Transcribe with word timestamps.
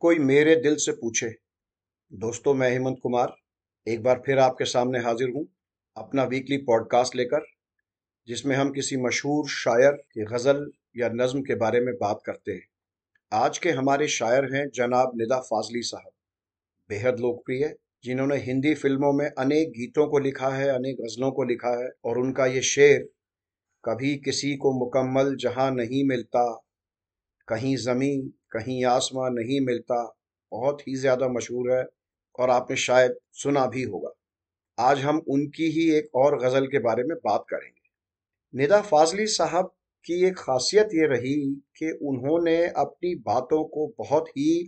कोई 0.00 0.18
मेरे 0.18 0.56
दिल 0.56 0.76
से 0.76 0.92
पूछे, 0.92 1.28
दोस्तों, 2.12 2.54
मैं 2.54 2.70
हेमंत 2.70 2.96
कुमार, 3.02 3.34
एक 3.86 4.02
बार 4.02 4.22
फिर 4.26 4.38
आपके 4.38 4.64
सामने 4.64 4.98
हाजिर 4.98 5.28
हूँ, 5.28 5.46
अपना 5.96 6.24
वीकली 6.24 6.56
पॉडकास्ट 6.56 7.16
लेकर, 7.16 7.46
जिसमें 8.28 8.56
हम 8.56 8.70
किसी 8.70 8.96
मशहूर 8.96 9.48
शायर 9.48 9.92
की 9.92 10.24
गज़ल 10.24 10.70
या 10.96 11.08
नज़्म 11.08 11.40
के 11.40 11.54
बारे 11.54 11.80
में 11.80 11.94
बात 11.94 12.20
करते 12.26 12.52
हैं। 12.52 12.68
आज 13.32 13.58
के 13.58 13.70
हमारे 13.70 14.08
शायर 14.08 14.54
हैं 14.54 14.70
जनाब 14.74 15.12
निदा 15.14 15.40
फाजली 15.40 15.82
साहब। 15.82 16.10
बेहद 16.90 17.20
लोकप्रिय, 17.20 17.76
जिन्होंने 18.04 18.36
हिंदी 18.36 18.74
फ़िल्मों 18.74 19.12
में 19.12 19.26
अनेक 19.26 19.70
गीतों 19.70 20.06
को 20.06 20.18
लिखा 20.18 20.48
है, 20.48 20.68
अनेक 20.68 20.96
गज़लों 21.00 21.30
को 21.30 21.44
लिखा 21.44 21.82
है, 21.82 21.90
और 22.04 22.18
उनका 22.18 22.46
ये 22.46 22.62
शेर, 22.62 23.08
कभी 23.84 24.16
किसी 24.16 24.56
को 24.56 24.78
मुकम्मल 24.78 25.36
जहाँ 25.36 25.70
नहीं 25.70 26.04
मिलता, 26.04 26.64
कहीं 27.48 27.76
ज़मीन 27.76 28.32
कहीं 28.52 28.84
आसमां 28.86 29.30
नहीं 29.32 29.60
मिलता, 29.60 30.02
बहुत 30.52 30.86
ही 30.88 30.94
ज़्यादा 30.96 31.28
मशहूर 31.28 31.72
है 31.72 31.84
और 32.38 32.50
आपने 32.50 32.76
शायद 32.78 33.16
सुना 33.34 33.66
भी 33.66 33.82
होगा। 33.84 34.10
आज 34.78 35.00
हम 35.00 35.22
उनकी 35.28 35.70
ही 35.70 35.90
एक 35.90 36.14
और 36.14 36.38
गज़ल 36.38 36.66
के 36.66 36.78
बारे 36.78 37.02
में 37.02 37.16
बात 37.16 37.44
करेंगे। 37.50 37.74
निदा 38.54 38.80
फाजली 38.82 39.26
साहब 39.28 39.72
की 40.06 40.24
एक 40.26 40.36
खासियत 40.38 40.88
ये 40.94 41.06
रही 41.06 41.36
कि 41.78 41.90
उन्होंने 42.02 42.56
अपनी 42.68 43.14
बातों 43.22 43.62
को 43.64 43.86
बहुत 43.98 44.28
ही 44.28 44.66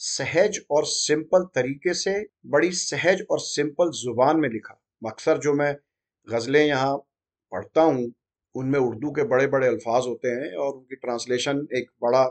सहज 0.00 0.60
और 0.70 0.84
सिंपल 0.86 1.44
तरीके 1.54 1.94
से, 1.94 2.14
बड़ी 2.46 2.70
सहज 2.72 3.24
और 3.30 3.40
सिंपल 3.40 3.90
ज़ुबान 3.94 4.40
में 4.40 4.48
लिखा। 4.48 4.80
अक्सर 5.02 5.38
जो 5.38 5.52
मैं 5.54 5.74
गज़लें 6.28 6.64
यहाँ 6.64 6.96
पढ़ता 7.52 7.82
हूँ, 7.82 8.12
उनमें 8.54 8.78
उर्दू 8.78 9.10
के 9.10 9.22
बड़े 9.24 9.46
बड़े 9.46 9.66
अल्फाज 9.66 10.06
होते 10.06 10.28
हैं 10.30 10.54
और 10.54 10.72
उनकी 10.72 10.96
ट्रांसलेशन 10.96 11.66
एक 11.76 11.90
बड़ा 12.02 12.24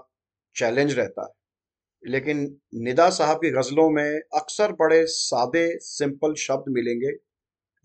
चैलेंज 0.56 0.94
रहता 0.94 1.24
है। 1.24 2.12
लेकिन 2.12 2.40
निदा 2.84 3.10
साहब 3.12 3.38
की 3.38 3.52
गज़लों 3.52 3.90
में 3.92 4.20
अक्सर 4.36 4.72
बड़े 4.74 5.06
सादे 5.08 5.68
सिंपल 5.82 6.34
शब्द 6.40 6.66
मिलेंगे। 6.70 7.12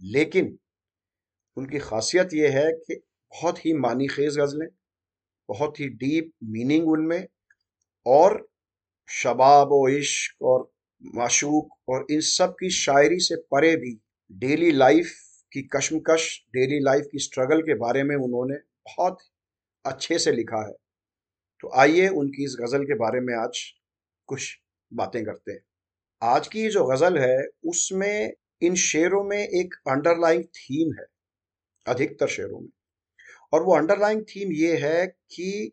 लेकिन 0.01 0.59
उनकी 1.57 1.79
खासियत 1.79 2.35
यह 2.35 2.59
है 2.59 2.71
कि 2.73 2.95
बहुत 2.95 3.67
ही 3.67 3.73
मानी 3.75 4.07
खेज 4.09 4.39
गज़लें, 4.39 4.69
बहुत 5.49 5.81
ही 5.81 5.89
डीप 5.89 6.33
मीनिंग 6.45 6.89
उनमें 6.89 7.27
और 8.07 8.49
शबाब 9.09 9.69
व 9.73 9.89
इश्क 9.91 10.43
और 10.43 10.71
माशूक 11.05 11.71
और 11.89 12.07
इन 12.11 12.21
सब 12.21 12.55
की 12.61 12.71
शायरी 12.71 13.21
से 13.21 13.37
परे 13.53 13.77
भी 13.77 13.95
डेली 14.31 14.73
लाइफ 14.73 15.13
की 15.53 15.63
कशमकश 15.77 16.29
डेली 16.55 16.81
लाइफ 16.81 17.09
की 17.13 17.19
स्ट्रगल 17.19 17.63
के 17.63 17.75
बारे 17.79 18.03
में 18.03 18.17
उन्होंने 18.17 18.57
बहुत 18.87 19.19
अच्छे 19.85 20.19
से 20.19 20.33
लिखा 20.33 20.67
है। 20.69 20.75
तो 21.63 21.71
आइए 21.77 22.09
उनकी 22.09 22.45
इस 22.45 22.57
गज़ल 22.61 22.85
के 22.85 22.95
बारे 22.95 23.21
में 23.21 23.35
आज 23.35 23.61
कुछ 24.29 24.59
बातें 24.93 25.25
करते 25.25 25.53
हैं। 25.53 25.61
आज 26.23 26.49
की 26.49 26.69
जो 26.69 26.85
गज़ल 26.87 27.19
है, 27.19 27.39
उसमें 27.67 28.33
इन 28.63 28.75
शेरों 28.75 29.23
में 29.25 29.39
एक 29.39 29.75
अंडरलाइंग 29.89 30.45
थीम 30.45 30.93
है, 30.93 31.07
अधिकतर 31.87 32.29
शेरों 32.29 32.61
में। 32.61 32.69
और 33.53 33.63
वो 33.63 33.77
अंडरलाइंग 33.77 34.23
थीम 34.23 34.53
ये 34.53 34.77
है 34.77 35.07
कि 35.07 35.73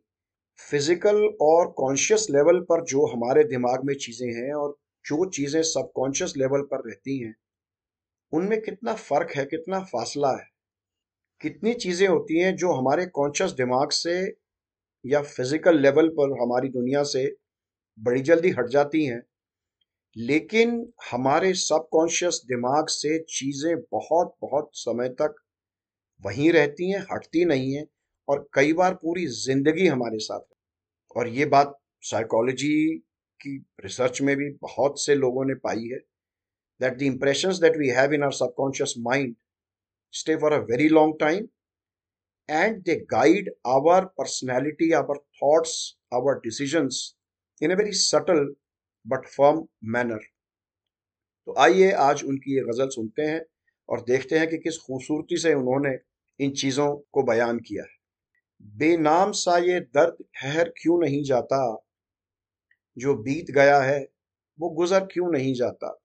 फ़िज़िकल 0.60 1.18
और 1.42 1.72
कॉन्शियस 1.72 2.28
लेवल 2.32 2.60
पर 2.62 2.84
जो 2.86 3.06
हमारे 3.08 3.44
दिमाग 3.44 3.84
में 3.86 3.96
चीज़ें 3.96 4.28
हैं 4.28 4.54
और 4.54 4.78
जो 5.06 5.26
चीज़ें 5.30 5.62
सबकॉन्शियस 5.64 6.34
लेवल 6.38 6.62
पर 6.62 6.88
रहती 6.88 7.20
हैं, 7.20 7.36
उनमें 8.34 8.62
कितना 8.62 8.94
फ़र्क 8.94 9.32
है, 9.32 9.46
कितना 9.46 9.80
फासला 9.84 10.32
है, 10.32 10.48
कितनी 11.42 11.74
चीज़ें 11.76 12.08
होती 12.08 12.40
हैं 12.40 12.56
जो 12.56 12.74
हमारे 12.74 13.06
कॉन्शियस 13.06 13.52
दिमाग 13.52 13.90
से 13.92 14.16
या 15.06 15.22
फ़िज़िकल 15.22 15.80
लेवल 15.80 16.10
पर 16.10 16.40
हमारी 16.42 16.70
दुनिया 16.70 17.04
से 17.04 17.26
बड़ी 18.00 18.22
जल्दी 18.22 18.50
हट 18.50 18.70
जाती 18.70 19.06
हैं। 19.06 19.22
लेकिन 20.16 20.72
हमारे 21.12 21.54
सबकॉन्शियस 21.54 22.42
दिमाग 22.48 22.88
से 22.88 23.18
चीज़ें 23.30 23.76
बहुत 23.92 24.36
बहुत 24.42 24.70
समय 24.74 25.10
तक 25.22 25.36
वहीं 26.22 26.52
रहती 26.52 26.92
हैं, 26.92 27.06
हटती 27.12 27.46
नहीं 27.46 27.74
हैं 27.74 27.86
और 28.28 28.48
कई 28.54 28.74
बार 28.74 28.94
पूरी 28.94 29.26
ज़िंदगी 29.28 29.88
हमारे 29.88 30.20
साथ 30.20 30.40
है। 30.40 30.56
और 31.16 31.28
ये 31.28 31.46
बात 31.46 31.78
साइकोलॉजी 32.04 32.98
की 33.40 33.58
रिसर्च 33.84 34.22
में 34.22 34.36
भी 34.38 34.50
बहुत 34.62 35.02
से 35.02 35.16
लोगों 35.16 35.46
ने 35.46 35.56
पाई 35.56 35.88
है 35.94 35.98
that 36.82 36.98
the 36.98 37.02
impressions 37.04 37.62
that 37.62 37.78
we 37.78 37.90
have 37.90 38.14
in 38.14 38.24
our 38.24 38.34
subconscious 38.34 38.94
mind 39.00 39.36
stay 40.14 40.36
for 40.36 40.54
a 40.54 40.60
very 40.72 40.88
long 40.90 41.16
time 41.24 41.48
and 42.50 42.84
they 42.88 42.96
guide 43.14 43.50
our 43.68 44.02
personality, 44.20 44.88
our 44.94 45.16
thoughts, 45.40 45.74
our 46.16 46.34
decisions 46.48 46.98
in 47.62 47.72
a 47.72 47.76
very 47.76 47.94
subtle 47.94 48.46
but 49.06 49.28
firm 49.40 49.64
manner. 49.96 50.20
तो 51.46 51.56
आइए 51.60 51.92
आज 51.92 52.24
उनकी 52.24 52.56
ये 52.56 52.62
गज़ल 52.62 52.88
सुनते 52.88 53.22
हैं 53.22 53.42
और 53.90 54.02
देखते 54.02 54.40
हैं 54.40 54.50
कि 54.50 54.58
किस 54.58 54.78
खूबसूरती 54.78 55.38
से 55.38 55.54
उन्होंने 55.54 55.98
इन 56.40 56.52
चीज़ों 56.52 56.96
को 57.12 57.24
बयान 57.24 57.60
किया 57.60 57.84
है। 57.84 57.96
बेनाम 58.62 59.32
सा 59.32 59.58
ये 59.58 59.80
दर्द 59.80 60.24
ठहर 60.36 60.70
क्यों 60.70 61.00
नहीं 61.00 61.24
जाता? 61.24 61.86
जो 62.98 63.16
बीत 63.16 63.52
गया 63.52 63.82
है 63.82 64.08
वो 64.60 64.70
गुजर 64.70 65.00
क्यों 65.00 65.32
नहीं 65.32 65.54
जाता? 65.54 66.00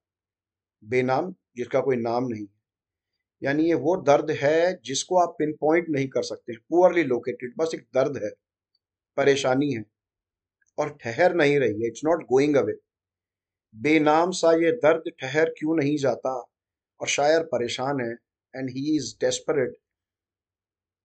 बेनाम 0.83 1.35
जिसका 1.57 1.79
कोई 1.79 1.95
नाम 1.95 2.27
नहीं। 2.27 2.47
यानी 3.41 3.63
ये 3.65 3.73
वो 3.75 3.95
दर्द 4.03 4.31
है 4.41 4.79
जिसको 4.85 5.17
आप 5.17 5.35
पिन 5.39 5.53
पॉइंट 5.61 5.89
नहीं 5.89 6.07
कर 6.09 6.23
सकते 6.23 6.55
पुअरली 6.59 7.03
लोकेटेड 7.03 7.53
बस 7.57 7.71
एक 7.75 7.81
दर्द 7.95 8.17
है, 8.23 8.29
परेशानी 9.17 9.71
है, 9.73 9.83
और 10.77 10.97
ठहर 11.01 11.35
नहीं 11.35 11.59
रही 11.59 11.81
है 11.81 11.87
इट्स 11.87 12.01
नॉट 12.05 12.23
गोइंग 12.27 12.55
अवे 12.57 12.73
बेनाम 13.75 14.31
सा 14.33 14.51
ये 14.57 14.71
दर्द 14.79 15.11
ठहर 15.19 15.49
क्यों 15.59 15.75
नहीं 15.75 15.97
जाता, 15.97 16.31
और 16.99 17.07
शायर 17.07 17.43
परेशान 17.51 18.01
है 18.01 18.11
एंड 18.53 18.69
ही 18.69 18.95
इज़ 18.95 19.13
डेस्परेट 19.21 19.77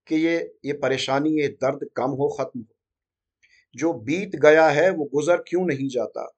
कि 0.08 0.16
ये 0.16 0.36
ये 0.64 0.72
परेशानी, 0.74 1.30
ये 1.32 1.48
दर्द 1.62 1.88
कम 1.96 2.10
हो, 2.10 2.28
खत्म 2.30 2.60
हो। 2.60 2.74
जो 3.74 3.92
बीत 3.94 4.36
गया 4.36 4.66
है, 4.68 4.90
वो 4.90 5.04
गुजर 5.04 5.42
क्यों 5.48 5.64
नहीं 5.66 5.88
जाता? 5.88 6.28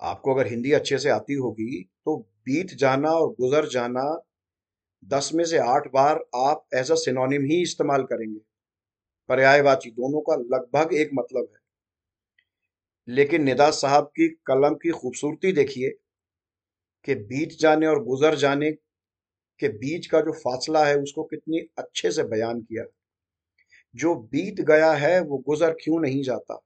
आपको 0.00 0.34
अगर 0.34 0.46
हिंदी 0.46 0.72
अच्छे 0.72 0.98
से 0.98 1.08
आती 1.10 1.34
होगी 1.34 1.82
तो 2.06 2.16
बीत 2.46 2.74
जाना 2.76 3.10
और 3.10 3.28
गुजर 3.32 3.68
जाना 3.68 4.02
दस 5.04 5.30
में 5.34 5.44
से 5.44 5.58
आठ 5.58 5.88
बार 5.92 6.24
आप 6.36 6.66
एज 6.74 6.90
अ 6.90 6.94
सिनोनिम 6.94 7.44
ही 7.44 7.62
इस्तेमाल 7.62 8.02
करेंगे। 8.02 8.40
पर्यायवाची 9.28 9.90
दोनों 9.90 10.20
का 10.20 10.36
लगभग 10.36 10.94
एक 10.94 11.10
मतलब 11.14 11.48
है। 11.52 11.58
लेकिन 13.08 13.42
निदा 13.44 13.70
साहब 13.70 14.04
की 14.04 14.28
कलम 14.28 14.74
की 14.74 14.90
खूबसूरती 14.90 15.52
देखिए, 15.52 15.90
कि 17.04 17.14
बीत 17.14 17.56
जाने 17.60 17.86
और 17.86 18.04
गुजर 18.04 18.34
जाने 18.34 18.72
के 19.60 19.68
बीच 19.68 20.06
का 20.06 20.20
जो 20.20 20.32
फासला 20.32 20.86
है, 20.86 20.98
उसको 20.98 21.24
कितनी 21.24 21.58
अच्छे 21.78 22.10
से 22.10 22.22
बयान 22.22 22.60
किया। 22.60 22.84
जो 23.94 24.14
बीत 24.14 24.60
गया 24.60 24.92
है, 24.92 25.20
वो 25.20 25.38
गुजर 25.38 25.70
क्यों 25.70 26.00
नहीं 26.00 26.22
जाता? 26.22 26.60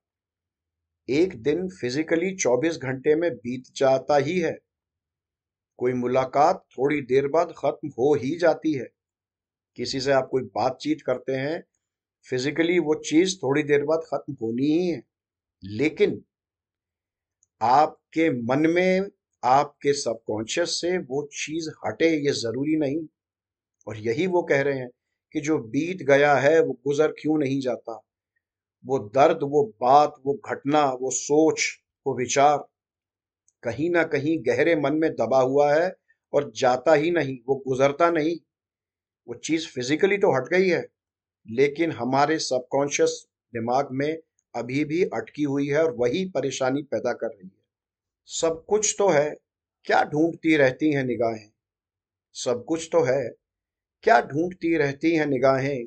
एक 1.09 1.43
दिन 1.43 1.69
फिजिकली 1.69 2.37
24 2.37 2.79
घंटे 2.79 3.15
में 3.15 3.35
बीत 3.35 3.65
जाता 3.77 4.17
ही 4.17 4.39
है। 4.41 4.59
कोई 5.79 5.93
मुलाकात 5.93 6.65
थोड़ी 6.73 7.01
देर 7.03 7.29
बाद 7.29 7.55
खत्म 7.59 7.89
हो 7.89 8.15
ही 8.15 8.39
जाती 8.39 8.73
है। 8.73 8.89
किसी 9.77 10.01
से 10.01 10.13
आप 10.13 10.29
कोई 10.31 10.43
बातचीत 10.43 11.03
करते 11.03 11.33
हैं 11.33 11.65
फिजिकली 12.31 12.79
वो 12.79 12.95
चीज़ 12.95 13.37
थोड़ी 13.37 13.63
देर 13.63 13.85
बाद 13.85 13.99
खत्म 13.99 14.33
होनी 14.33 14.67
ही 14.67 14.89
है। 14.89 15.03
लेकिन 15.65 16.25
आपके 17.63 18.31
मन 18.43 18.71
में, 18.71 19.11
आपके 19.45 19.93
सबकॉन्शियस 19.93 20.71
से 20.81 20.99
वो 20.99 21.29
चीज़ 21.33 21.71
हटे 21.87 22.11
ये 22.27 22.33
ज़रूरी 22.33 22.77
नहीं। 22.77 23.07
और 23.89 23.97
यही 23.97 24.27
वो 24.27 24.43
कह 24.43 24.63
रहे 24.63 24.79
हैं 24.79 24.91
कि 25.33 25.41
जो 25.41 25.59
बीत 25.59 26.03
गया 26.03 26.35
है 26.35 26.63
वो 26.63 26.73
गुजर 26.73 27.09
क्यों 27.09 27.39
नहीं 27.39 27.61
जाता? 27.61 28.03
वो 28.87 28.99
दर्द, 28.99 29.41
वो 29.43 29.75
बात, 29.81 30.15
वो 30.27 30.41
घटना, 30.51 30.85
वो 30.87 31.11
सोच, 31.11 31.63
वो 32.07 32.17
विचार 32.17 32.59
कहीं 33.63 33.91
ना 33.91 34.05
कहीं 34.05 34.39
गहरे 34.47 34.77
मन 34.77 34.95
में 34.95 35.11
दबा 35.13 35.41
हुआ 35.41 35.75
है 35.75 35.97
और 36.33 36.53
जाता 36.57 36.95
ही 36.95 37.11
नहीं, 37.11 37.39
वो 37.49 37.55
गुजरता 37.55 38.11
नहीं। 38.11 38.37
वो 39.29 39.35
चीज़ 39.35 39.69
फिजिकली 39.69 40.19
तो 40.19 40.37
हट 40.37 40.49
गई 40.49 40.69
है, 40.69 40.87
लेकिन 41.51 41.93
हमारे 41.93 42.39
सबकॉन्शियस 42.39 43.27
दिमाग 43.55 43.89
में 43.93 44.19
अभी 44.55 44.85
भी 44.85 45.05
अटकी 45.05 45.43
हुई 45.43 45.69
है 45.69 45.85
और 45.85 45.95
वही 45.97 46.25
परेशानी 46.25 46.83
पैदा 46.83 47.13
कर 47.13 47.27
रही 47.27 47.49
है। 47.49 47.65
सब 48.27 48.65
कुछ 48.69 48.95
तो 48.99 49.09
है, 49.09 49.37
क्या 49.85 50.05
ढूंढती 50.05 50.57
रहती 50.57 50.93
हैं 50.93 51.05
निगाहें? 51.05 51.51
सब 52.33 52.65
कुछ 52.65 52.89
तो 52.93 53.03
है, 53.03 53.29
क्या 54.03 54.21
ढूंढती 54.21 54.77
रहती 54.77 55.15
हैं 55.17 55.27
निगाहें? 55.27 55.87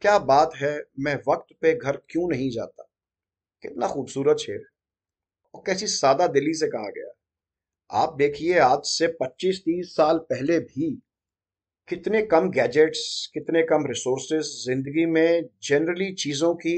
क्या 0.00 0.18
बात 0.18 0.50
है, 0.54 0.82
मैं 1.00 1.18
वक्त 1.28 1.54
पे 1.60 1.74
घर 1.74 1.96
क्यों 1.96 2.28
नहीं 2.28 2.50
जाता? 2.50 2.90
कितना 3.62 3.88
खूबसूरत 3.88 4.36
शेर 4.36 4.73
और 5.54 5.62
कैसी 5.66 5.86
सादा 5.86 6.26
दिली 6.28 6.52
से 6.54 6.66
कहा 6.68 6.88
गया। 6.90 7.10
आप 7.90 8.14
देखिए, 8.16 8.58
आज 8.60 8.80
से 8.86 9.06
25-30 9.14 9.94
साल 9.96 10.18
पहले 10.30 10.58
भी 10.60 10.90
कितने 11.88 12.22
कम 12.24 12.48
गैजेट्स 12.50 13.04
कितने 13.34 13.62
कम 13.64 13.86
रिसोर्सेस 13.86 14.52
ज़िंदगी 14.66 15.06
में 15.06 15.48
जनरली 15.64 16.12
चीज़ों 16.14 16.54
की 16.56 16.76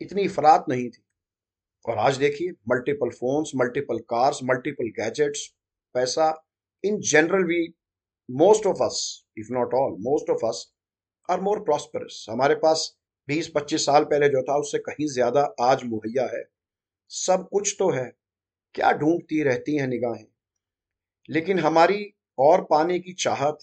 इतनी 0.00 0.26
अफरात 0.28 0.64
नहीं 0.68 0.88
थी। 0.90 1.02
और 1.84 1.98
आज 1.98 2.16
देखिए 2.18 2.50
multiple 2.70 3.10
phones 3.12 3.52
multiple 3.56 3.98
cars 4.10 4.40
multiple 4.44 4.88
gadgets 4.98 5.46
पैसा 5.94 6.28
in 6.84 7.00
general 7.10 7.44
we 7.44 7.62
most 8.28 8.66
of 8.66 8.82
us 8.84 9.00
if 9.38 9.52
not 9.52 9.74
all 9.74 9.96
most 10.02 10.30
of 10.30 10.46
us 10.46 10.66
are 11.28 11.40
more 11.40 11.60
prosperous 11.60 12.26
हमारे 12.30 12.54
पास 12.56 12.90
20-25 13.28 13.86
साल 13.86 14.04
पहले 14.04 14.28
जो 14.28 14.42
था, 14.42 14.56
उससे 14.58 14.78
कहीं 14.80 15.06
ज़्यादा 15.08 15.42
आज 15.62 15.84
मुहैया 15.86 16.26
है। 16.36 16.44
सब 17.10 17.48
कुछ 17.52 17.76
तो 17.78 17.90
है। 17.92 18.12
क्या 18.78 18.92
ढूंढती 18.92 19.42
रहती 19.42 19.76
हैं 19.76 19.86
निगाहें? 19.86 20.26
लेकिन 21.30 21.58
हमारी 21.58 22.14
और 22.38 22.64
पाने 22.64 22.98
की 22.98 23.12
चाहत 23.12 23.58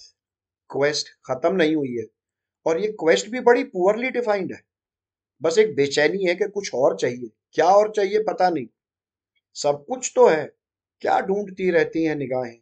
क्वेस्ट 0.70 1.08
खत्म 1.26 1.56
नहीं 1.56 1.76
हुई 1.76 1.98
है 1.98 2.06
और 2.66 2.80
ये 2.80 2.88
क्वेस्ट 2.88 3.30
भी 3.30 3.40
बड़ी 3.40 3.64
पुअरली 3.64 4.10
डिफाइंड 4.10 4.54
है। 4.54 4.62
बस 5.42 5.58
एक 5.58 5.76
बेचैनी 5.76 6.24
है 6.24 6.36
कि 6.36 6.48
कुछ 6.48 6.74
और 6.74 6.98
चाहिए। 6.98 7.30
क्या 7.52 7.66
और 7.66 7.92
चाहिए 7.92 8.20
पता 8.20 8.50
नहीं। 8.50 8.68
सब 9.56 9.86
कुछ 9.90 10.12
तो 10.16 10.28
है। 10.28 10.52
क्या 11.02 11.20
ढूंढती 11.20 11.72
रहती 11.72 12.04
हैं 12.04 12.16
निगाहें? 12.16 12.60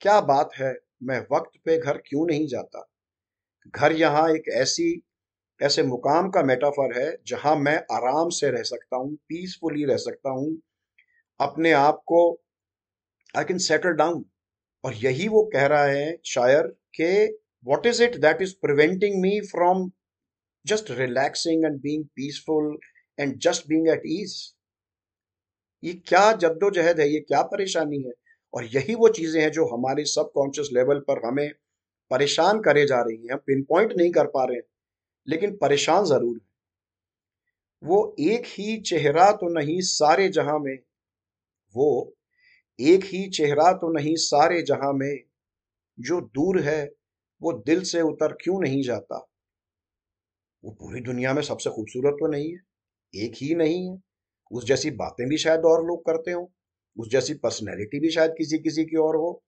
क्या 0.00 0.20
बात 0.20 0.50
है, 0.54 0.78
मैं 1.02 1.26
वक्त 1.32 1.58
पे 1.64 1.78
घर 1.78 1.96
क्यों 1.96 2.26
नहीं 2.26 2.46
जाता? 2.46 2.92
घर 3.66 3.92
यहाँ 3.92 4.30
एक 4.30 4.48
ऐसी, 4.48 5.02
ऐसे 5.62 5.82
मुकाम 5.82 6.30
का 6.30 6.42
मेटाफर 6.42 7.02
है 7.02 7.18
जहाँ 7.26 7.56
मैं 7.56 7.76
आराम 7.76 8.28
से 8.28 8.50
रह 8.50 8.62
सकता 8.62 8.96
हूँ 8.96 9.14
पीसफुली 9.14 9.84
रह 9.84 9.96
सकता 9.96 10.30
हूँ 10.30 10.58
अपने 11.44 11.72
आप 11.72 12.02
को 12.06 12.20
आई 13.36 13.44
कैन 13.44 13.58
सेटल 13.58 13.92
डाउन 13.92 14.24
और 14.84 14.94
यही 14.94 15.28
वो 15.28 15.42
कह 15.52 15.66
रहा 15.66 15.84
है 15.84 16.16
शायर 16.24 16.66
के 16.94 17.26
what 17.64 17.86
is 17.86 18.02
it 18.02 18.16
that 18.16 18.42
is 18.42 18.54
preventing 18.62 19.20
me 19.20 19.40
from 19.40 19.90
just 20.66 20.90
relaxing 20.90 21.64
and 21.64 21.80
being 21.80 22.04
peaceful 22.04 22.78
and 23.20 23.38
just 23.38 23.68
being 23.68 23.88
at 23.88 24.02
ease 24.06 24.54
ये 25.82 25.92
क्या 25.92 26.32
जद्दोजहद 26.32 27.00
है, 27.00 27.08
ये 27.08 27.20
क्या 27.20 27.42
परेशानी 27.42 28.02
है? 28.02 28.12
और 28.54 28.64
यही 28.64 28.94
वो 28.94 29.08
चीज़ें 29.08 29.40
हैं 29.42 29.50
जो 29.52 29.66
हमारे 29.66 30.04
सबकॉन्शियस 30.04 30.68
लेवल 30.72 31.00
पर 31.00 31.26
हमें 31.26 31.50
परेशान 32.10 32.60
करे 32.60 32.86
जा 32.86 33.00
रही 33.00 33.16
हैं। 33.16 33.32
हम 33.32 33.38
पिन 33.38 33.62
पॉइंट 33.62 33.92
नहीं 33.92 34.10
कर 34.10 34.26
पा 34.26 34.44
रहे 34.44 34.56
हैं। 34.56 34.62
लेकिन 35.28 35.56
परेशान 35.56 36.04
ज़रूर 36.04 36.36
है। 36.36 36.46
वो 37.82 38.16
एक 38.20 38.46
ही 38.46 38.76
चेहरा 38.80 39.30
तो 39.32 39.48
नहीं, 39.48 39.80
सारे 39.80 40.28
जहाँ 40.28 40.58
में 40.58 40.78
वो 41.76 42.14
एक 42.80 43.04
ही 43.04 43.30
चेहरा 43.30 43.72
तो 43.72 43.92
नहीं 43.92 44.14
सारे 44.16 44.62
जहाँ 44.62 44.92
में, 44.92 45.20
जो 46.00 46.20
दूर 46.20 46.60
है, 46.60 46.90
वो 47.42 47.52
दिल 47.52 47.82
से 47.82 48.00
उतर 48.00 48.32
क्यों 48.32 48.60
नहीं 48.60 48.82
जाता? 48.82 49.26
वो 50.64 50.70
पूरी 50.70 51.00
दुनिया 51.00 51.34
में 51.34 51.42
सबसे 51.42 51.70
खूबसूरत 51.70 52.14
तो 52.20 52.26
नहीं 52.26 52.52
है, 52.52 52.58
एक 53.14 53.32
ही 53.36 53.54
नहीं 53.54 53.90
है। 53.90 53.98
उस 54.50 54.64
जैसी 54.64 54.90
बातें 54.90 55.28
भी 55.28 55.38
शायद 55.38 55.60
और 55.60 55.86
लोग 55.86 56.06
करते 56.06 56.30
हो, 56.30 56.52
उस 56.98 57.08
जैसी 57.08 57.34
पर्सनैलिटी 57.34 58.00
भी 58.00 58.10
शायद 58.10 58.34
किसी 58.38 58.58
किसी 58.58 58.84
की 58.84 58.96
और 58.96 59.16
हो, 59.16 59.42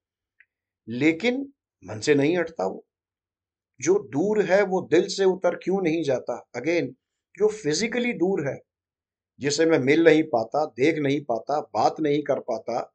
लेकिन 0.89 1.53
मन 1.85 2.01
से 2.01 2.15
नहीं 2.15 2.39
हटता 2.39 2.67
वो। 2.67 2.87
जो 3.81 3.95
दूर 3.95 4.43
है, 4.43 4.63
वो 4.63 4.89
दिल 4.91 5.07
से 5.07 5.25
उतर 5.25 5.55
क्यों 5.55 5.83
नहीं 5.83 6.03
जाता? 6.03 6.49
अगेन 6.57 6.87
जो 7.39 7.49
फिजिकली 7.49 8.13
दूर 8.13 8.49
है 8.49 8.59
जिसे 9.41 9.67
मैं 9.67 9.79
मिल 9.79 10.05
नहीं 10.05 10.23
पाता, 10.23 10.65
देख 10.65 10.99
नहीं 10.99 11.21
पाता, 11.21 11.61
बात 11.61 11.97
नहीं 12.01 12.23
कर 12.23 12.41
पाता, 12.41 12.93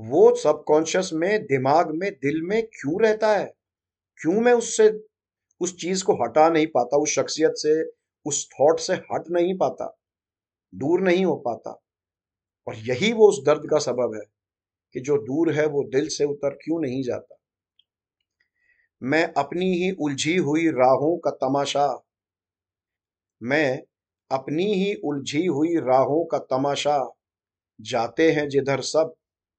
वो 0.00 0.36
सबकॉन्शियस 0.36 1.10
में, 1.12 1.42
दिमाग 1.42 1.90
में, 1.90 2.12
दिल 2.12 2.42
में 2.42 2.62
क्यों 2.62 3.02
रहता 3.02 3.36
है? 3.36 3.54
क्यों 4.20 4.40
मैं 4.40 4.52
उससे, 4.52 5.00
उस 5.60 5.76
चीज़ 5.76 6.04
को 6.04 6.14
हटा 6.14 6.48
नहीं 6.48 6.66
पाता, 6.66 6.96
उस 6.96 7.08
शख्सियत 7.08 7.52
से, 7.56 7.92
उस 8.26 8.48
थॉट 8.52 8.80
से 8.80 8.94
हट 8.94 9.24
नहीं 9.30 9.58
पाता, 9.58 9.98
दूर 10.74 11.00
नहीं 11.00 11.24
हो 11.24 11.36
पाता? 11.36 11.82
और 12.68 12.76
यही 12.76 13.12
वो 13.12 13.28
उस 13.28 13.44
दर्द 13.46 13.70
का 13.70 13.78
सबब 13.78 14.14
है 14.14 14.26
कि 14.92 15.00
जो 15.00 15.18
दूर 15.18 15.52
है, 15.52 15.66
वो 15.66 15.84
दिल 15.84 16.08
से 16.08 16.24
उतर 16.24 16.50
क्यों 16.50 16.80
नहीं 16.80 17.02
जाता? 17.02 17.36
मैं 19.02 19.32
अपनी 19.32 19.66
ही 19.66 19.90
उलझी 19.90 20.36
हुई 20.36 20.68
राहों 20.68 21.18
का 21.18 21.30
तमाशा, 21.30 22.04
मैं 23.42 23.82
अपनी 24.30 24.74
ही 24.74 24.94
उलझी 24.94 25.46
हुई 25.46 25.76
राहों 25.76 26.24
का 26.24 26.38
तमाशा। 26.38 27.12
जाते 27.80 28.32
हैं 28.32 28.48
जिधर 28.48 28.80
सब, 28.80 29.14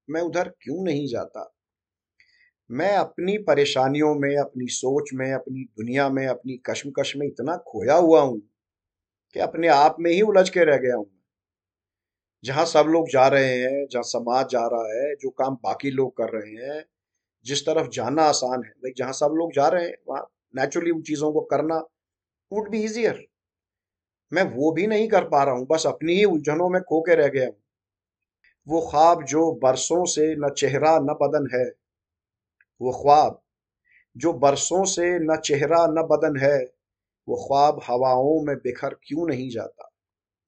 मैं 0.09 0.21
उधर 0.21 0.49
क्यों 0.49 0.83
नहीं 0.83 1.07
जाता? 1.07 1.53
मैं 2.71 2.97
अपनी 2.97 3.37
परेशानियों 3.37 4.15
में, 4.15 4.37
अपनी 4.37 4.67
सोच 4.67 5.09
में, 5.13 5.33
अपनी 5.33 5.63
दुनिया 5.63 6.09
में, 6.09 6.27
अपनी 6.27 6.57
कश्मकश 6.65 7.15
में 7.17 7.27
इतना 7.27 7.57
खोया 7.57 7.95
हुआ 7.95 8.21
हूँ 8.21 8.39
कि 9.33 9.39
अपने 9.39 9.67
आप 9.67 9.95
में 9.99 10.11
ही 10.11 10.21
उलझ 10.21 10.49
के 10.49 10.63
रह 10.63 10.77
गया 10.77 10.95
हूँ 10.95 11.09
जहाँ 12.43 12.65
सब 12.65 12.85
लोग 12.87 13.09
जा 13.09 13.27
रहे 13.27 13.57
हैं, 13.57 13.87
जहाँ 13.91 14.03
समाज 14.03 14.49
जा 14.49 14.67
रहा 14.67 14.93
है, 14.93 15.15
जो 15.15 15.29
काम 15.29 15.55
बाकी 15.55 15.91
लोग 15.91 16.17
कर 16.17 16.29
रहे 16.29 16.65
हैं, 16.65 16.85
जिस 17.45 17.65
तरफ़ 17.65 17.89
जाना 17.89 18.23
आसान 18.23 18.63
है 18.63 18.69
भाई 18.69 18.91
जहाँ 18.97 19.13
सब 19.13 19.33
लोग 19.33 19.53
जा 19.53 19.67
रहे 19.67 19.85
हैं, 19.85 19.95
वहाँ 20.07 20.27
नेचुरली 20.55 20.91
उन 20.91 21.01
चीज़ों 21.01 21.33
को 21.33 21.41
करना 21.41 21.77
वुड 22.51 22.69
बी 22.69 22.83
इजियर 22.83 23.27
मैं 24.31 24.43
वो 24.55 24.71
भी 24.71 24.87
नहीं 24.87 25.07
कर 25.07 25.23
पा 25.23 25.43
रहा 25.43 25.55
हूँ, 25.55 25.67
बस 25.71 25.85
अपनी 25.87 26.13
ही 26.13 26.23
उलझनों 26.25 26.69
में 26.69 26.81
खो 26.81 27.01
के 27.01 27.15
रह 27.15 27.27
गया 27.27 27.45
हूँ। 27.45 27.57
वो 28.67 28.81
ख्वाब 28.81 29.23
जो 29.23 29.51
बरसों 29.63 30.03
से 30.05 30.35
न 30.35 30.49
चेहरा 30.49 30.97
न 30.99 31.17
बदन 31.21 31.47
है, 31.53 31.65
वो 32.81 32.91
ख्वाब 32.93 33.41
जो 34.15 34.33
बरसों 34.33 34.83
से 34.85 35.07
न 35.19 35.35
चेहरा 35.35 35.85
न 35.87 36.07
बदन 36.07 36.39
है, 36.39 36.57
वो 37.27 37.35
ख्वाब 37.47 37.81
हवाओं 37.83 38.39
में 38.41 38.55
बिखर 38.55 38.93
क्यों 39.03 39.27
नहीं 39.27 39.49
जाता? 39.49 39.89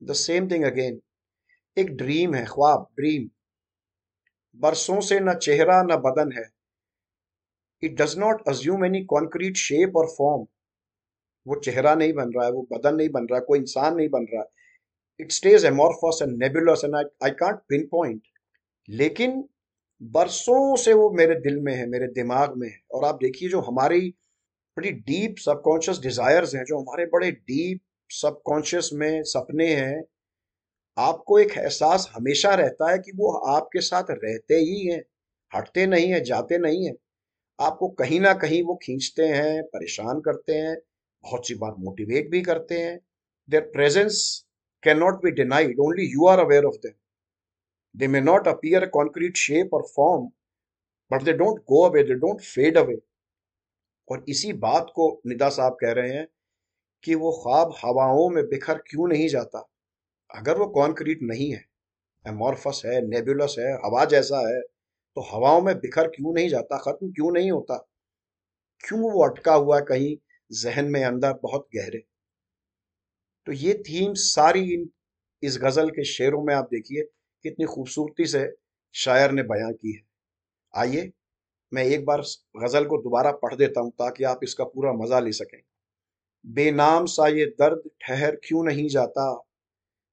द 0.02 0.14
सेम 0.14 0.50
थिंग 0.52 0.64
अगेन 0.64 1.00
एक 1.78 1.96
ड्रीम 1.98 2.36
है, 2.36 2.46
ख्वाब 2.46 2.88
ड्रीम 2.96 3.30
बरसों 4.60 5.00
से 5.02 5.20
न 5.20 5.34
चेहरा 5.34 5.82
न 5.84 5.96
बदन 5.98 6.32
है। 6.32 6.50
It 7.84 8.02
does 8.02 8.18
not 8.18 8.48
assume 8.48 8.86
any 8.86 9.04
concrete 9.06 9.58
shape 9.58 9.98
और 9.98 10.08
फॉर्म 10.08 10.46
वो 11.48 11.56
चेहरा 11.56 11.96
नहीं 11.96 12.14
बन 12.14 12.32
रहा 12.32 12.46
है, 12.46 12.52
वो 12.52 12.68
बदन 12.74 12.96
नहीं 12.96 13.10
बन 13.10 13.24
रहा 13.24 13.40
है 13.40 13.46
कोई 13.46 13.60
इंसान 13.60 13.96
नहीं 13.96 14.10
बन 14.10 14.24
रहा। 14.24 14.42
है 14.42 14.48
it 15.20 15.32
stays 15.32 15.66
amorphous 15.66 16.20
and 16.22 16.38
nebulous 16.44 16.82
and 16.86 16.96
I 16.96 17.30
can't 17.30 17.56
pinpoint 17.92 18.22
लेकिन 18.90 19.50
बरसों 20.02 20.76
से 20.76 20.94
वो 20.94 21.10
मेरे 21.12 21.36
दिल 21.36 21.60
में 21.60 21.74
है, 21.76 21.90
मेरे 21.90 22.08
दिमाग 22.08 22.58
में 22.58 22.70
है। 22.70 22.80
और 22.92 23.06
आप 23.06 23.16
देखिए 23.16 23.50
जो 23.50 23.60
हमारी 23.60 24.16
बड़ी 24.78 24.92
डीप 24.92 25.36
सबकॉन्शियस 25.38 26.00
डिजायर्स 26.00 26.56
हैं, 26.56 26.64
जो 26.64 26.80
हमारे 26.80 27.06
बड़े 27.06 27.32
डीप 27.32 27.82
सबकॉन्शियस 28.10 28.90
में 28.94 29.24
सपने 29.24 29.76
हैं, 29.76 30.04
आपको 30.98 31.40
एक 31.40 31.58
एहसास 31.58 32.12
हमेशा 32.14 32.56
रहता 32.56 32.92
है 32.92 32.98
कि 32.98 33.12
वो 33.16 33.32
आपके 33.32 33.82
साथ 33.82 34.04
रहते 34.10 34.56
ही 34.56 34.88
हैं, 34.88 35.04
हटते 35.56 35.86
नहीं 35.86 36.12
हैं, 36.12 36.24
जाते 36.24 36.58
नहीं 36.58 36.86
हैं। 36.86 36.96
आपको 37.60 37.88
कहीं 37.90 38.20
ना 38.20 38.34
कहीं 38.34 38.64
वो 38.64 38.76
खींचते 38.76 39.24
हैं, 39.24 39.64
परेशान 39.64 40.20
करते 40.20 40.54
हैं 40.54 40.78
बहुत 41.24 41.48
सी 41.48 41.56
बार 41.56 41.74
मोटिवेट 41.80 42.30
भी 42.32 42.42
करते 42.42 42.80
हैं। 42.80 43.00
Their 43.50 43.64
presence 43.74 44.22
cannot 45.00 45.22
be 45.24 45.32
denied 45.32 45.80
only 45.80 46.06
you 46.06 46.28
are 46.28 46.40
aware 46.40 46.66
of 46.66 46.76
them 46.76 46.94
they 47.96 48.08
may 48.08 48.22
not 48.22 48.48
appear 48.48 48.86
concrete 48.88 49.38
shape 49.38 49.74
और 49.74 49.86
form 49.96 50.28
but 51.12 51.24
they 51.24 51.34
don't 51.34 51.60
go 51.70 51.84
away 51.90 52.04
they 52.04 52.14
don't 52.16 52.42
fade 52.42 52.78
away 52.78 52.98
और 54.12 54.24
इसी 54.30 54.54
बात 54.66 54.92
को 54.96 55.10
निदा 55.28 55.50
साहब 55.50 55.78
कह 55.82 55.92
रहे 55.92 56.14
हैं 56.14 56.28
कि 57.04 57.16
वो 57.16 57.32
ख्वाब 57.44 57.74
हवाओं 57.84 58.30
में 58.30 58.44
बिखर 58.50 58.78
क्यों 58.88 59.08
नहीं 59.08 59.28
जाता? 59.30 59.60
अगर 60.30 60.58
वो 60.58 60.66
कॉन्क्रीट 60.70 61.20
नहीं 61.22 61.52
है 61.52 61.64
एमॉर्फस 62.26 62.82
है 62.86 63.02
नेबुलस 63.08 63.56
है, 63.60 63.74
हवा 63.86 64.06
जैसा 64.06 64.40
है 64.48 64.62
तो 64.62 65.22
हवाओं 65.32 65.62
में 65.62 65.76
बिखर 65.80 66.08
क्यों 66.08 66.34
नहीं 66.34 66.50
जाता? 66.50 66.78
खत्म 66.78 67.12
क्यों 67.12 67.32
नहीं 67.32 67.52
होता? 67.52 67.78
क्यों 68.84 69.00
वो 69.02 69.24
अटका 69.26 69.54
हुआ 69.54 69.78
है 69.78 69.86
कहीं 69.86 70.16
जहन 70.52 70.86
में 70.86 71.04
अंदर 71.04 71.34
बहुत 71.34 71.68
गहरे। 71.76 72.04
तो 73.46 73.52
ये 73.52 73.74
थीम 73.74 74.14
सारी 74.14 74.74
इन, 74.74 74.90
इस 75.44 75.58
गज़ल 75.58 75.90
के 75.90 76.04
शेरों 76.04 76.44
में 76.44 76.56
आप 76.56 76.70
देखिए, 76.72 77.04
कितनी 77.44 77.66
खूबसूरती 77.66 78.26
से 78.26 78.58
शायर 78.94 79.32
ने 79.32 79.44
बयां 79.44 79.74
की 79.74 79.92
है। 79.92 80.02
आइए, 80.76 81.12
मैं 81.74 81.84
एक 81.84 82.06
बार 82.06 82.22
गज़ल 82.58 82.86
को 82.86 82.98
दोबारा 82.98 83.32
पढ़ 83.32 83.56
देता 83.56 83.82
हूँ 83.82 83.92
ताकि 83.92 84.24
आप 84.24 84.40
इसका 84.44 84.64
पूरा 84.64 84.94
मज़ा 84.94 85.20
ले 85.20 85.32
सकें। 85.32 85.62
बेनाम 86.46 87.06
सा 87.06 87.28
ये 87.28 87.46
दर्द 87.46 87.90
ठहर 88.02 88.36
क्यों 88.36 88.64
नहीं 88.64 88.88
जाता? 88.90 89.46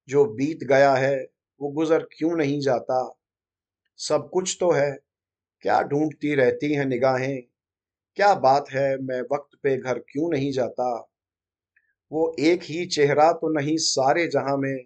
जो 0.07 0.25
बीत 0.25 0.63
गया 0.63 0.93
है, 0.95 1.27
वो 1.61 1.69
गुजर 1.69 2.07
क्यों 2.17 2.35
नहीं 2.35 2.59
जाता? 2.59 3.19
सब 3.97 4.29
कुछ 4.33 4.57
तो 4.59 4.71
है, 4.71 4.97
क्या 5.61 5.81
ढूंढती 5.81 6.35
रहती 6.35 6.73
हैं 6.73 6.85
निगाहें? 6.85 7.43
क्या 8.17 8.33
बात 8.33 8.65
है, 8.69 8.97
मैं 8.97 9.21
वक्त 9.21 9.57
पे 9.63 9.77
घर 9.77 9.99
क्यों 9.99 10.29
नहीं 10.29 10.51
जाता? 10.51 11.09
वो 12.11 12.35
एक 12.39 12.59
ही 12.63 12.85
चेहरा 12.85 13.31
तो 13.31 13.49
नहीं 13.49 13.77
सारे 13.77 14.27
जहाँ 14.27 14.57
में। 14.57 14.77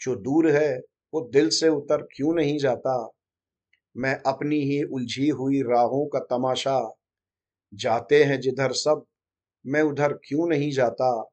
जो 0.00 0.16
दूर 0.16 0.50
है, 0.50 0.78
वो 1.14 1.30
दिल 1.32 1.48
से 1.48 1.68
उतर 1.68 2.02
क्यों 2.02 2.34
नहीं 2.34 2.58
जाता? 2.58 3.12
मैं 3.96 4.20
अपनी 4.26 4.56
ही 4.56 4.82
उलझी 4.82 5.28
हुई 5.28 5.62
राहों 5.62 6.06
का 6.06 6.18
तमाशा। 6.18 6.94
जाते 7.74 8.24
हैं 8.24 8.40
जिधर 8.40 8.72
सब, 8.72 9.04
मैं 9.66 9.82
उधर 9.82 10.12
क्यों 10.12 10.48
नहीं 10.48 10.70
जाता? 10.70 11.30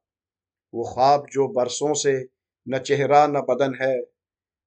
वो 0.73 0.93
ख्वाब 0.93 1.25
जो 1.31 1.47
बरसों 1.47 1.93
से 1.93 2.27
न 2.69 2.79
चेहरा 2.79 3.27
न 3.27 3.33
बदन 3.33 3.77
है, 3.81 3.99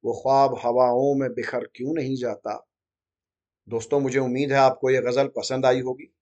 वो 0.05 0.13
ख्वाब 0.23 0.59
हवाओं 0.65 1.15
में 1.15 1.35
बिखर 1.35 1.65
क्यों 1.65 1.95
नहीं 1.95 2.17
जाता? 2.17 2.67
दोस्तों, 3.69 4.01
मुझे 4.01 4.19
उम्मीद 4.19 4.53
है 4.53 4.59
आपको 4.59 4.91
ये 4.91 5.01
गज़ल 5.01 5.27
पसंद 5.27 5.67
आई 5.67 5.81
होगी। 5.81 6.15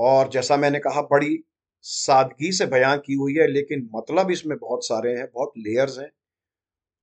और 0.00 0.28
जैसा 0.30 0.56
मैंने 0.56 0.78
कहा, 0.80 1.02
बड़ी 1.02 1.42
सादगी 1.84 2.50
से 2.52 2.66
बयां 2.68 2.96
की 2.98 3.14
हुई 3.14 3.34
है, 3.34 3.46
लेकिन 3.48 3.88
मतलब 3.94 4.30
इसमें 4.30 4.56
बहुत 4.58 4.84
सारे 4.84 5.12
हैं, 5.12 5.26
बहुत 5.26 5.52
लेयर्स 5.58 5.98
हैं। 5.98 6.10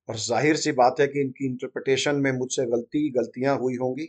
और 0.09 0.15
ज़ाहिर 0.17 0.55
सी 0.55 0.71
बात 0.73 0.99
है 0.99 1.07
कि 1.07 1.21
इनकी 1.21 1.45
इंटरप्रटेशन 1.45 2.15
में 2.17 2.31
मुझसे 2.33 2.65
गलती, 2.67 3.09
गलतियाँ 3.11 3.57
हुई 3.57 3.75
होंगी, 3.77 4.07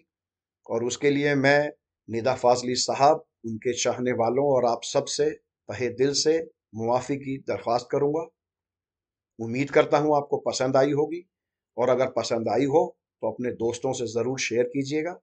और 0.67 0.85
उसके 0.85 1.11
लिए 1.11 1.35
मैं 1.37 1.71
निदा 2.09 2.35
फाजली 2.37 2.75
साहब, 2.77 3.25
उनके 3.47 3.73
चाहने 3.75 4.13
वालों 4.15 4.47
और 4.47 4.65
आप 4.67 4.85
सबसे 4.85 5.31
तहे 5.31 5.89
दिल 5.95 6.13
से 6.15 6.39
मुआफ़ी 6.77 7.17
की 7.17 7.37
दरख्वास्त 7.49 7.89
करूँगा। 7.93 8.27
उम्मीद 9.39 9.71
करता 9.71 9.99
हूँ 9.99 10.17
आपको 10.17 10.37
पसंद 10.47 10.77
आई 10.77 10.93
होगी, 10.93 11.25
और 11.77 11.89
अगर 11.89 12.07
पसंद 12.13 12.49
आई 12.49 12.65
हो 12.67 12.85
तो 13.23 13.31
अपने 13.31 13.51
दोस्तों 13.57 13.93
से 13.93 14.07
ज़रूर 14.09 14.39
शेयर 14.41 14.65
कीजिएगा। 14.67 15.19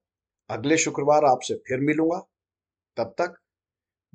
अगले 0.50 0.78
शुक्रवार 0.78 1.26
आपसे 1.26 1.54
फिर 1.68 1.80
मिलूँगा। 1.82 2.18
तब 2.98 3.14
तक 3.20 3.36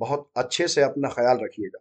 बहुत 0.01 0.29
अच्छे 0.37 0.69
से 0.69 0.83
अपना 0.83 1.09
ख्याल 1.11 1.45
रखिएगा। 1.45 1.81